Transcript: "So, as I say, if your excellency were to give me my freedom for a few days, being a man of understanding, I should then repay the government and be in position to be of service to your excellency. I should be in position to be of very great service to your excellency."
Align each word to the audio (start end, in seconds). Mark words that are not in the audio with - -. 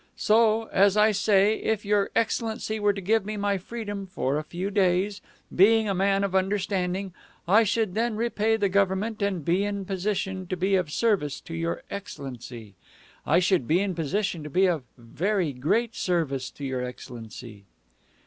"So, 0.17 0.63
as 0.73 0.97
I 0.97 1.11
say, 1.11 1.57
if 1.59 1.85
your 1.85 2.09
excellency 2.15 2.79
were 2.79 2.91
to 2.91 3.01
give 3.01 3.23
me 3.23 3.37
my 3.37 3.59
freedom 3.59 4.07
for 4.07 4.35
a 4.39 4.43
few 4.43 4.71
days, 4.71 5.21
being 5.55 5.87
a 5.87 5.93
man 5.93 6.23
of 6.23 6.33
understanding, 6.33 7.13
I 7.47 7.61
should 7.61 7.93
then 7.93 8.15
repay 8.15 8.57
the 8.57 8.67
government 8.67 9.21
and 9.21 9.45
be 9.45 9.63
in 9.63 9.85
position 9.85 10.47
to 10.47 10.57
be 10.57 10.73
of 10.73 10.89
service 10.89 11.39
to 11.41 11.53
your 11.53 11.83
excellency. 11.91 12.73
I 13.27 13.37
should 13.37 13.67
be 13.67 13.79
in 13.79 13.93
position 13.93 14.41
to 14.43 14.49
be 14.49 14.65
of 14.65 14.85
very 14.97 15.53
great 15.53 15.93
service 15.95 16.49
to 16.49 16.65
your 16.65 16.83
excellency." 16.83 17.65